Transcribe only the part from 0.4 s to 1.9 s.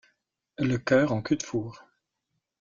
Le chœur en cul-de-four.